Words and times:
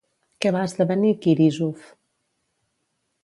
Què 0.43 0.51
va 0.55 0.63
esdevenir 0.69 1.11
Quirísof? 1.25 1.91